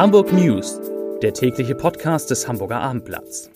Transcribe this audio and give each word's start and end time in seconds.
Hamburg 0.00 0.32
News, 0.32 0.80
der 1.20 1.34
tägliche 1.34 1.74
Podcast 1.74 2.30
des 2.30 2.48
Hamburger 2.48 2.80
Abendblatts. 2.80 3.50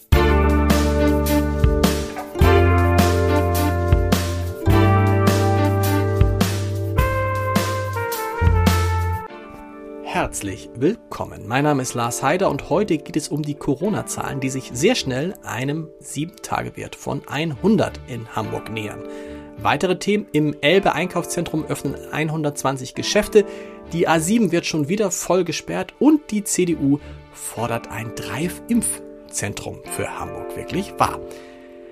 Herzlich 10.02 10.68
willkommen. 10.74 11.48
Mein 11.48 11.64
Name 11.64 11.80
ist 11.80 11.94
Lars 11.94 12.22
Heider 12.22 12.50
und 12.50 12.68
heute 12.68 12.98
geht 12.98 13.16
es 13.16 13.28
um 13.28 13.40
die 13.40 13.54
Corona-Zahlen, 13.54 14.40
die 14.40 14.50
sich 14.50 14.70
sehr 14.74 14.96
schnell 14.96 15.32
einem 15.44 15.88
7-Tage-Wert 16.02 16.94
von 16.94 17.22
100 17.26 17.98
in 18.06 18.28
Hamburg 18.36 18.70
nähern. 18.70 19.02
Weitere 19.56 19.98
Themen 19.98 20.26
im 20.32 20.54
Elbe 20.60 20.92
Einkaufszentrum 20.92 21.64
öffnen 21.64 21.94
120 22.12 22.94
Geschäfte, 22.94 23.46
die 23.92 24.08
A7 24.08 24.50
wird 24.50 24.66
schon 24.66 24.88
wieder 24.88 25.10
voll 25.10 25.44
gesperrt 25.44 25.94
und 25.98 26.30
die 26.30 26.44
CDU 26.44 26.98
fordert 27.32 27.90
ein 27.90 28.14
Drive-Impfzentrum 28.14 29.80
für 29.84 30.18
Hamburg. 30.18 30.56
Wirklich 30.56 30.94
wahr. 30.98 31.20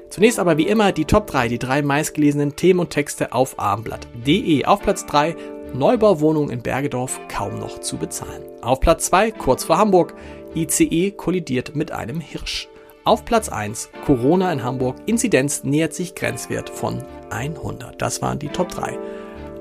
Zunächst 0.08 0.38
aber 0.38 0.58
wie 0.58 0.66
immer 0.66 0.92
die 0.92 1.06
Top 1.06 1.26
3, 1.26 1.48
die 1.48 1.58
drei 1.58 1.80
meistgelesenen 1.80 2.54
Themen 2.54 2.80
und 2.80 2.90
Texte 2.90 3.32
auf 3.32 3.58
abendblatt.de. 3.58 4.64
Auf 4.66 4.82
Platz 4.82 5.06
3 5.06 5.34
Neubauwohnung 5.74 6.50
in 6.50 6.62
Bergedorf 6.62 7.18
kaum 7.28 7.58
noch 7.58 7.80
zu 7.80 7.96
bezahlen. 7.96 8.42
Auf 8.60 8.80
Platz 8.80 9.06
2 9.06 9.30
kurz 9.30 9.64
vor 9.64 9.78
Hamburg 9.78 10.14
ICE 10.54 11.12
kollidiert 11.12 11.74
mit 11.74 11.92
einem 11.92 12.20
Hirsch. 12.20 12.68
Auf 13.04 13.24
Platz 13.24 13.48
1 13.48 13.88
Corona 14.04 14.52
in 14.52 14.62
Hamburg 14.62 14.96
Inzidenz 15.06 15.64
nähert 15.64 15.94
sich 15.94 16.14
Grenzwert 16.14 16.68
von 16.68 17.02
100. 17.30 18.00
Das 18.00 18.20
waren 18.20 18.38
die 18.38 18.48
Top 18.48 18.68
3 18.68 18.98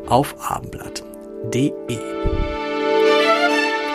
auf 0.07 0.35
abendblatt 0.51 1.03
www.hamburger.de. 1.41 1.97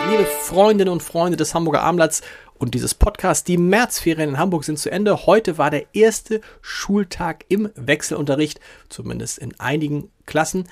Liebe 0.09 0.25
Freundinnen 0.25 0.91
und 0.91 1.03
Freunde 1.03 1.37
des 1.37 1.53
Hamburger 1.53 1.81
Abendblatts 1.81 2.21
und 2.57 2.73
dieses 2.73 2.95
Podcast, 2.95 3.47
die 3.47 3.57
Märzferien 3.57 4.29
in 4.29 4.37
Hamburg 4.37 4.63
sind 4.63 4.79
zu 4.79 4.89
Ende. 4.89 5.25
Heute 5.25 5.57
war 5.57 5.69
der 5.69 5.85
erste 5.93 6.41
Schultag 6.61 7.45
im 7.49 7.69
Wechselunterricht, 7.75 8.59
zumindest 8.89 9.37
in 9.37 9.59
einigen 9.59 10.09
Klassen. 10.25 10.67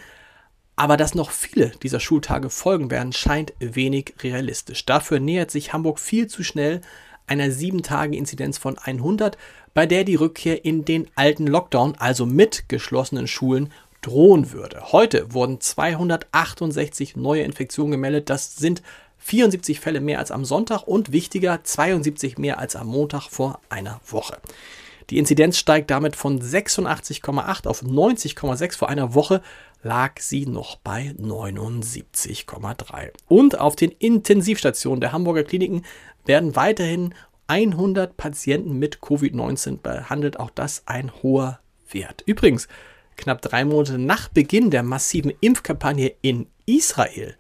Aber 0.76 0.98
dass 0.98 1.16
noch 1.16 1.32
viele 1.32 1.70
dieser 1.84 2.00
Schultage 2.00 2.50
folgen 2.50 2.92
werden, 2.92 3.14
scheint 3.14 3.54
wenig 3.60 4.14
realistisch. 4.22 4.86
Dafür 4.86 5.20
nähert 5.20 5.52
sich 5.52 5.74
Hamburg 5.74 6.00
viel 6.00 6.28
zu 6.28 6.44
schnell 6.44 6.82
einer 7.28 7.48
7-Tage-Inzidenz 7.48 8.58
von 8.58 8.78
100, 8.78 9.38
bei 9.74 9.86
der 9.86 10.04
die 10.04 10.16
Rückkehr 10.16 10.66
in 10.66 10.86
den 10.86 11.08
alten 11.16 11.48
Lockdown, 11.48 11.96
also 11.98 12.26
mit 12.26 12.68
geschlossenen 12.68 13.28
Schulen, 13.28 13.72
drohen 14.06 14.52
würde. 14.52 14.92
Heute 14.92 15.34
wurden 15.34 15.60
268 15.60 17.16
neue 17.16 17.44
Infektionen 17.44 17.92
gemeldet. 17.92 18.30
Das 18.30 18.56
sind 18.56 18.84
74 19.20 19.80
Fälle 19.80 20.02
mehr 20.02 20.20
als 20.20 20.30
am 20.32 20.46
Sonntag 20.46 20.84
und 20.84 21.12
wichtiger 21.12 21.64
72 21.64 22.38
mehr 22.38 22.60
als 22.60 22.76
am 22.76 22.88
Montag 22.88 23.30
vor 23.30 23.60
einer 23.70 24.00
Woche. 24.06 24.38
Die 25.10 25.18
Inzidenz 25.18 25.58
steigt 25.58 25.90
damit 25.92 26.16
von 26.16 26.40
86,8 26.40 27.68
auf 27.68 27.82
90,6. 27.82 28.78
Vor 28.78 28.90
einer 28.90 29.14
Woche 29.14 29.42
lag 29.82 30.20
sie 30.20 30.46
noch 30.46 30.78
bei 30.78 31.14
79,3. 31.20 33.12
Und 33.28 33.60
auf 33.60 33.76
den 33.76 33.92
Intensivstationen 33.92 35.02
der 35.02 35.12
Hamburger 35.12 35.44
Kliniken 35.44 35.84
werden 36.26 36.56
weiterhin 36.56 37.14
100 37.48 38.18
Patienten 38.18 38.78
mit 38.80 38.98
Covid-19 39.00 39.82
behandelt. 39.82 40.40
Auch 40.40 40.50
das 40.50 40.84
ein 40.88 41.12
hoher 41.22 41.60
Wert. 41.92 42.24
Übrigens, 42.26 42.68
Knapp 43.16 43.42
drei 43.42 43.66
Monate 43.66 43.98
nach 43.98 44.28
Beginn 44.30 44.72
der 44.72 44.84
massiven 44.84 45.34
Impfkampagne 45.42 46.14
in 46.22 46.48
Israel 46.66 47.36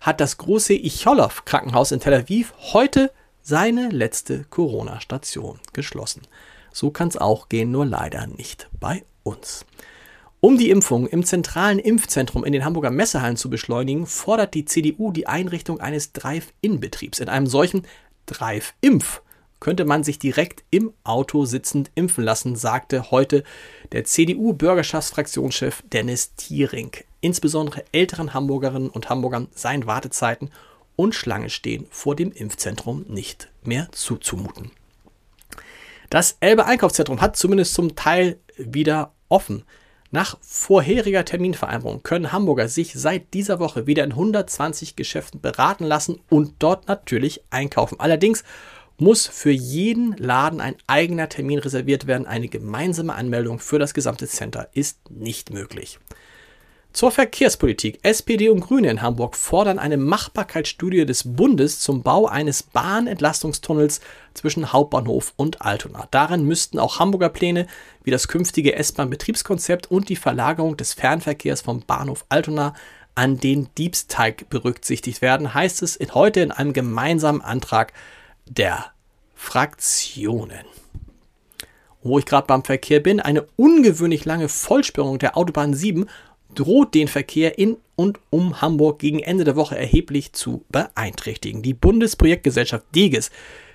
hat 0.00 0.20
das 0.20 0.36
große 0.36 0.74
Icholov 0.74 1.44
Krankenhaus 1.44 1.92
in 1.92 2.00
Tel 2.00 2.14
Aviv 2.14 2.52
heute 2.72 3.12
seine 3.40 3.88
letzte 3.88 4.44
Corona-Station 4.44 5.60
geschlossen. 5.72 6.22
So 6.72 6.90
kann 6.90 7.08
es 7.08 7.16
auch 7.16 7.48
gehen, 7.48 7.70
nur 7.70 7.86
leider 7.86 8.26
nicht 8.26 8.68
bei 8.80 9.04
uns. 9.22 9.64
Um 10.40 10.58
die 10.58 10.70
Impfung 10.70 11.06
im 11.06 11.24
zentralen 11.24 11.78
Impfzentrum 11.78 12.44
in 12.44 12.52
den 12.52 12.64
Hamburger 12.64 12.90
Messehallen 12.90 13.36
zu 13.36 13.48
beschleunigen, 13.48 14.06
fordert 14.06 14.54
die 14.54 14.64
CDU 14.64 15.12
die 15.12 15.28
Einrichtung 15.28 15.80
eines 15.80 16.12
Drive-In-Betriebs. 16.12 17.20
In 17.20 17.28
einem 17.28 17.46
solchen 17.46 17.86
Drive-Impf 18.26 19.22
könnte 19.62 19.84
man 19.84 20.02
sich 20.02 20.18
direkt 20.18 20.64
im 20.70 20.92
Auto 21.04 21.44
sitzend 21.44 21.92
impfen 21.94 22.24
lassen, 22.24 22.56
sagte 22.56 23.12
heute 23.12 23.44
der 23.92 24.02
CDU-Bürgerschaftsfraktionschef 24.02 25.84
Dennis 25.92 26.34
Thiering. 26.34 26.90
Insbesondere 27.20 27.84
älteren 27.92 28.34
Hamburgerinnen 28.34 28.90
und 28.90 29.08
Hamburgern 29.08 29.46
seien 29.54 29.86
Wartezeiten 29.86 30.50
und 30.96 31.14
Schlange 31.14 31.48
stehen 31.48 31.86
vor 31.90 32.16
dem 32.16 32.32
Impfzentrum 32.32 33.04
nicht 33.06 33.52
mehr 33.62 33.86
zuzumuten. 33.92 34.72
Das 36.10 36.38
Elbe 36.40 36.66
Einkaufszentrum 36.66 37.20
hat 37.20 37.36
zumindest 37.36 37.74
zum 37.74 37.94
Teil 37.94 38.40
wieder 38.56 39.12
offen. 39.28 39.62
Nach 40.10 40.38
vorheriger 40.40 41.24
Terminvereinbarung 41.24 42.02
können 42.02 42.32
Hamburger 42.32 42.66
sich 42.66 42.94
seit 42.94 43.32
dieser 43.32 43.60
Woche 43.60 43.86
wieder 43.86 44.02
in 44.02 44.10
120 44.10 44.96
Geschäften 44.96 45.40
beraten 45.40 45.84
lassen 45.84 46.20
und 46.28 46.56
dort 46.58 46.88
natürlich 46.88 47.44
einkaufen. 47.50 48.00
Allerdings 48.00 48.42
muss 49.02 49.26
für 49.26 49.50
jeden 49.50 50.16
Laden 50.16 50.60
ein 50.60 50.76
eigener 50.86 51.28
Termin 51.28 51.58
reserviert 51.58 52.06
werden. 52.06 52.26
Eine 52.26 52.48
gemeinsame 52.48 53.14
Anmeldung 53.14 53.58
für 53.58 53.78
das 53.78 53.94
gesamte 53.94 54.26
Center 54.26 54.68
ist 54.72 55.10
nicht 55.10 55.50
möglich. 55.50 55.98
Zur 56.92 57.10
Verkehrspolitik. 57.10 58.00
SPD 58.02 58.50
und 58.50 58.60
Grüne 58.60 58.90
in 58.90 59.00
Hamburg 59.00 59.34
fordern 59.34 59.78
eine 59.78 59.96
Machbarkeitsstudie 59.96 61.06
des 61.06 61.24
Bundes 61.24 61.80
zum 61.80 62.02
Bau 62.02 62.26
eines 62.26 62.62
Bahnentlastungstunnels 62.62 64.02
zwischen 64.34 64.72
Hauptbahnhof 64.72 65.32
und 65.36 65.62
Altona. 65.62 66.06
Darin 66.10 66.44
müssten 66.44 66.78
auch 66.78 66.98
Hamburger 66.98 67.30
Pläne 67.30 67.66
wie 68.04 68.10
das 68.10 68.28
künftige 68.28 68.76
S-Bahn-Betriebskonzept 68.76 69.90
und 69.90 70.10
die 70.10 70.16
Verlagerung 70.16 70.76
des 70.76 70.92
Fernverkehrs 70.92 71.62
vom 71.62 71.80
Bahnhof 71.80 72.26
Altona 72.28 72.74
an 73.14 73.38
den 73.38 73.68
Diebsteig 73.78 74.48
berücksichtigt 74.50 75.22
werden, 75.22 75.54
heißt 75.54 75.82
es 75.82 75.98
heute 76.12 76.40
in 76.40 76.52
einem 76.52 76.72
gemeinsamen 76.74 77.40
Antrag 77.40 77.94
der 78.46 78.91
Fraktionen. 79.42 80.64
Wo 82.02 82.18
ich 82.18 82.24
gerade 82.24 82.46
beim 82.46 82.64
Verkehr 82.64 83.00
bin, 83.00 83.20
eine 83.20 83.46
ungewöhnlich 83.56 84.24
lange 84.24 84.48
Vollsperrung 84.48 85.18
der 85.18 85.36
Autobahn 85.36 85.74
7 85.74 86.08
droht 86.54 86.94
den 86.94 87.06
Verkehr 87.06 87.58
in 87.58 87.76
und 87.96 88.18
um 88.30 88.62
Hamburg 88.62 89.00
gegen 89.00 89.18
Ende 89.18 89.44
der 89.44 89.56
Woche 89.56 89.76
erheblich 89.76 90.32
zu 90.32 90.64
beeinträchtigen. 90.70 91.60
Die 91.60 91.74
Bundesprojektgesellschaft 91.74 92.86
DEGES 92.94 93.30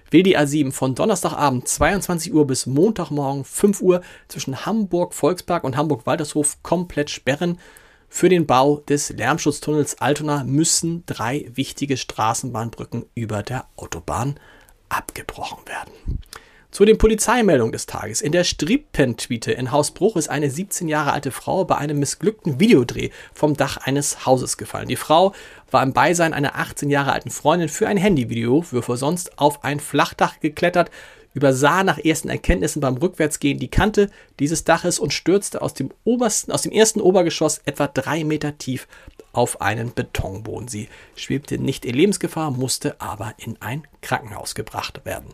will 0.09 0.23
die 0.23 0.38
A7 0.38 0.72
von 0.72 0.95
Donnerstagabend 0.95 1.67
22 1.67 2.33
Uhr 2.33 2.47
bis 2.47 2.66
Montagmorgen 2.66 3.44
5 3.44 3.81
Uhr 3.81 4.01
zwischen 4.29 4.66
Hamburg 4.66 5.13
Volkspark 5.13 5.63
und 5.63 5.77
Hamburg 5.77 6.07
Waltershof 6.07 6.63
komplett 6.63 7.11
sperren. 7.11 7.59
Für 8.09 8.29
den 8.29 8.47
Bau 8.47 8.77
des 8.88 9.09
Lärmschutztunnels 9.09 10.00
Altona 10.00 10.44
müssen 10.44 11.03
drei 11.06 11.51
wichtige 11.53 11.97
Straßenbahnbrücken 11.97 13.06
über 13.13 13.44
der 13.44 13.67
Autobahn 13.75 14.39
abgebrochen 14.90 15.68
werden. 15.68 16.20
Zu 16.70 16.86
den 16.86 16.98
Polizeimeldungen 16.98 17.72
des 17.72 17.86
Tages. 17.86 18.22
In 18.22 18.34
der 18.34 18.44
Strippentwiete 18.44 19.52
in 19.52 19.72
Hausbruch 19.72 20.16
ist 20.16 20.30
eine 20.30 20.50
17 20.52 20.88
Jahre 20.88 21.14
alte 21.14 21.31
Frau 21.31 21.64
bei 21.64 21.78
einem 21.78 21.98
missglückten 21.98 22.59
Videodreh 22.59 23.09
vom 23.34 23.56
Dach 23.56 23.78
eines 23.78 24.25
Hauses 24.25 24.58
gefallen. 24.58 24.88
Die 24.88 24.98
Frau 24.98 25.34
war 25.72 25.81
im 25.81 25.94
Beisein 25.94 26.34
einer 26.34 26.56
18 26.56 26.90
Jahre 26.90 27.14
alten 27.14 27.31
Freundin 27.31 27.70
für 27.70 27.88
ein 27.88 27.98
Handyvideo, 27.98 28.66
bevor 28.70 28.98
sonst 28.98 29.40
auf 29.40 29.64
ein 29.64 29.80
Flachdach 29.80 30.40
geklettert, 30.40 30.92
übersah 31.34 31.84
nach 31.84 32.00
ersten 32.00 32.30
Erkenntnissen 32.30 32.81
beim 32.81 32.98
Rückwärtsgehen 32.98 33.59
die 33.59 33.69
Kante 33.69 34.09
dieses 34.40 34.64
Daches 34.64 35.00
und 35.00 35.14
stürzte 35.14 35.62
aus 35.62 35.74
dem, 35.74 35.92
obersten, 36.04 36.52
aus 36.52 36.64
dem 36.64 36.72
ersten 36.72 37.00
Obergeschoss 37.00 37.62
etwa 37.66 37.88
drei 37.88 38.24
Meter 38.24 38.58
tief 38.58 38.88
auf 39.38 39.62
einen 39.62 39.94
Betonboden. 39.94 40.68
Sie 40.68 40.89
schwebte 41.16 41.60
nicht 41.60 41.86
in 41.86 41.94
Lebensgefahr, 41.94 42.50
musste 42.50 43.00
aber 43.00 43.36
in 43.38 43.62
ein 43.62 43.84
Krankenhaus 44.01 44.56
gebracht 44.56 45.06
werden. 45.06 45.28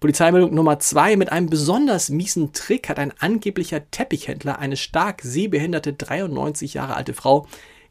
Polizeimeldung 0.00 0.54
Nummer 0.54 0.78
zwei. 0.78 1.14
Mit 1.14 1.30
einem 1.30 1.50
besonders 1.50 2.08
miesen 2.08 2.54
Trick 2.54 2.88
hat 2.88 2.98
ein 2.98 3.12
angeblicher 3.18 3.90
Teppichhändler 3.90 4.58
eine 4.58 4.78
stark 4.78 5.20
sehbehinderte 5.22 5.92
93 5.92 6.74
Jahre 6.74 6.96
alte 6.96 7.12
Frau 7.12 7.46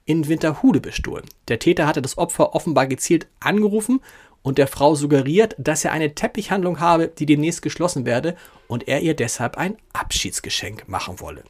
in 0.06 0.28
Winterhude 0.28 0.80
bestohlen. 0.80 1.26
Der 1.50 1.60
Täter 1.60 1.86
hatte 1.86 2.02
das 2.02 2.18
Opfer 2.18 2.56
offenbar 2.56 2.88
gezielt 2.88 3.28
angerufen 3.40 4.00
und 4.42 4.58
der 4.58 4.68
Frau 4.68 4.96
suggeriert, 4.96 5.56
dass 5.60 5.86
er 5.86 5.92
eine 5.92 6.16
Teppichhandlung 6.16 6.80
habe, 6.80 7.10
die 7.10 7.28
demnächst 7.28 7.62
geschlossen 7.62 8.06
werde 8.06 8.36
und 8.68 8.88
er 8.88 9.02
ihr 9.02 9.14
deshalb 9.14 9.58
ein 9.58 9.78
Abschiedsgeschenk 9.94 10.88
machen 10.88 11.20
wolle. 11.20 11.44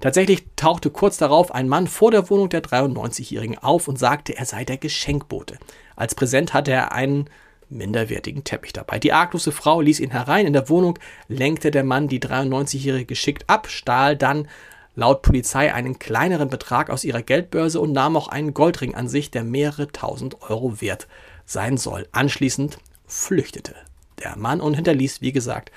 Tatsächlich 0.00 0.44
tauchte 0.56 0.90
kurz 0.90 1.16
darauf 1.16 1.54
ein 1.54 1.68
Mann 1.68 1.86
vor 1.86 2.10
der 2.10 2.28
Wohnung 2.28 2.48
der 2.48 2.62
93-Jährigen 2.62 3.58
auf 3.58 3.88
und 3.88 3.98
sagte, 3.98 4.36
er 4.36 4.44
sei 4.44 4.64
der 4.64 4.76
Geschenkbote. 4.76 5.58
Als 5.96 6.14
Präsent 6.14 6.52
hatte 6.52 6.72
er 6.72 6.92
einen 6.92 7.30
minderwertigen 7.70 8.44
Teppich 8.44 8.72
dabei. 8.72 8.98
Die 8.98 9.12
arglose 9.12 9.52
Frau 9.52 9.80
ließ 9.80 10.00
ihn 10.00 10.10
herein. 10.10 10.46
In 10.46 10.52
der 10.52 10.68
Wohnung 10.68 10.98
lenkte 11.28 11.70
der 11.70 11.84
Mann 11.84 12.08
die 12.08 12.20
93-Jährige 12.20 13.06
geschickt 13.06 13.44
ab, 13.48 13.68
stahl 13.68 14.16
dann 14.16 14.48
laut 14.94 15.22
Polizei 15.22 15.72
einen 15.72 15.98
kleineren 15.98 16.48
Betrag 16.48 16.90
aus 16.90 17.04
ihrer 17.04 17.22
Geldbörse 17.22 17.80
und 17.80 17.92
nahm 17.92 18.16
auch 18.16 18.28
einen 18.28 18.54
Goldring 18.54 18.94
an 18.94 19.08
sich, 19.08 19.30
der 19.30 19.44
mehrere 19.44 19.88
tausend 19.88 20.42
Euro 20.42 20.80
wert 20.80 21.08
sein 21.46 21.76
soll. 21.76 22.06
Anschließend 22.12 22.78
flüchtete 23.06 23.74
der 24.22 24.36
Mann 24.36 24.60
und 24.60 24.74
hinterließ, 24.74 25.20
wie 25.20 25.32
gesagt, 25.32 25.72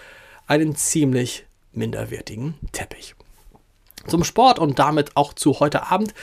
einen 0.45 0.75
ziemlich 0.75 1.45
minderwertigen 1.71 2.55
Teppich. 2.71 3.16
Zum 4.07 4.23
Sport 4.23 4.57
und 4.57 4.79
damit 4.79 5.17
auch 5.17 5.33
zu 5.33 5.59
heute 5.59 5.91
Abend. 5.91 6.13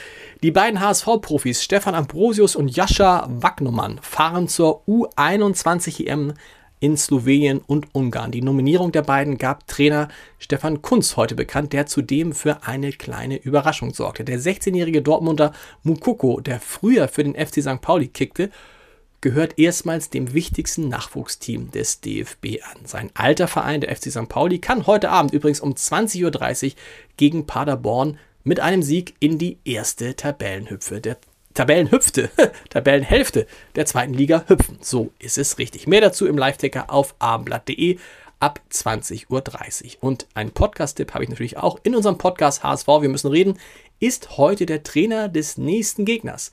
Die 0.41 0.51
beiden 0.51 0.79
HSV-Profis 0.79 1.63
Stefan 1.63 1.93
Ambrosius 1.93 2.55
und 2.55 2.75
Jascha 2.75 3.27
Wagnumann 3.29 3.99
fahren 4.01 4.47
zur 4.47 4.81
U21 4.87 6.07
EM 6.07 6.33
in 6.79 6.97
Slowenien 6.97 7.59
und 7.59 7.93
Ungarn. 7.93 8.31
Die 8.31 8.41
Nominierung 8.41 8.91
der 8.91 9.03
beiden 9.03 9.37
gab 9.37 9.67
Trainer 9.67 10.07
Stefan 10.39 10.81
Kunz 10.81 11.15
heute 11.15 11.35
bekannt, 11.35 11.73
der 11.73 11.85
zudem 11.85 12.33
für 12.33 12.63
eine 12.63 12.91
kleine 12.91 13.37
Überraschung 13.37 13.93
sorgte. 13.93 14.23
Der 14.23 14.39
16-jährige 14.39 15.01
Dortmunder 15.01 15.53
Mukoko, 15.83 16.41
der 16.41 16.59
früher 16.59 17.07
für 17.07 17.23
den 17.23 17.35
FC 17.35 17.61
St. 17.61 17.81
Pauli 17.81 18.07
kickte, 18.07 18.49
gehört 19.21 19.57
erstmals 19.57 20.09
dem 20.09 20.33
wichtigsten 20.33 20.87
Nachwuchsteam 20.87 21.71
des 21.71 22.01
DFB 22.01 22.61
an. 22.63 22.85
Sein 22.85 23.09
alter 23.13 23.47
Verein, 23.47 23.81
der 23.81 23.95
FC 23.95 24.11
St. 24.11 24.29
Pauli, 24.29 24.59
kann 24.59 24.87
heute 24.87 25.09
Abend 25.09 25.33
übrigens 25.33 25.59
um 25.59 25.73
20.30 25.73 26.65
Uhr 26.65 26.71
gegen 27.17 27.47
Paderborn 27.47 28.19
mit 28.43 28.59
einem 28.59 28.83
Sieg 28.83 29.15
in 29.19 29.37
die 29.37 29.57
erste 29.65 30.15
Tabellenhüpfe 30.15 31.01
der 31.01 31.17
Tabellenhüpfte, 31.55 32.29
Tabellenhälfte 32.69 33.47
der 33.75 33.85
zweiten 33.85 34.13
Liga 34.13 34.43
hüpfen. 34.47 34.77
So 34.81 35.11
ist 35.19 35.37
es 35.37 35.57
richtig. 35.57 35.87
Mehr 35.87 36.01
dazu 36.01 36.27
im 36.27 36.37
Live-Ticker 36.37 36.91
auf 36.91 37.15
abendblatt.de 37.19 37.97
ab 38.39 38.59
20.30 38.71 39.27
Uhr. 39.29 40.03
Und 40.03 40.27
ein 40.33 40.51
Podcast-Tipp 40.51 41.13
habe 41.13 41.23
ich 41.23 41.29
natürlich 41.29 41.57
auch 41.57 41.79
in 41.83 41.95
unserem 41.95 42.17
Podcast 42.17 42.63
HSV, 42.63 42.87
wir 42.87 43.09
müssen 43.09 43.31
reden, 43.31 43.57
ist 43.99 44.37
heute 44.37 44.65
der 44.65 44.83
Trainer 44.83 45.29
des 45.29 45.57
nächsten 45.57 46.05
Gegners 46.05 46.51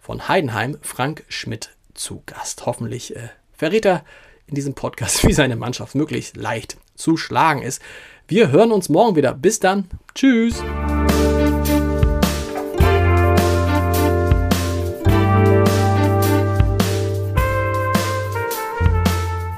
von 0.00 0.28
Heidenheim, 0.28 0.78
Frank 0.80 1.24
Schmidt, 1.28 1.70
zu 1.94 2.22
Gast. 2.26 2.66
Hoffentlich 2.66 3.16
äh, 3.16 3.28
verrät 3.52 3.84
er 3.84 4.04
in 4.46 4.54
diesem 4.54 4.74
Podcast, 4.74 5.24
wie 5.26 5.32
seine 5.32 5.56
Mannschaft 5.56 5.94
möglichst 5.94 6.36
leicht 6.36 6.76
zu 6.94 7.16
schlagen 7.16 7.62
ist. 7.62 7.80
Wir 8.28 8.50
hören 8.50 8.72
uns 8.72 8.88
morgen 8.88 9.16
wieder. 9.16 9.34
Bis 9.34 9.58
dann. 9.60 9.88
Tschüss. 10.14 10.62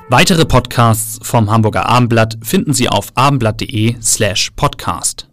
Weitere 0.09 0.45
Podcasts 0.45 1.27
vom 1.27 1.51
Hamburger 1.51 1.87
Abendblatt 1.87 2.37
finden 2.43 2.75
Sie 2.75 2.87
auf 2.87 3.13
abendblatt.de 3.15 3.97
slash 4.03 4.51
podcast. 4.57 5.32